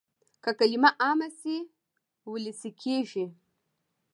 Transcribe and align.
که 0.43 0.51
کلمه 0.59 0.89
عامه 1.01 1.29
شي 1.39 1.57
وولسي 2.29 2.69
کېږي. 2.81 3.25